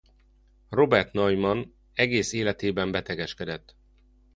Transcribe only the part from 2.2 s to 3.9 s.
életében betegeskedett.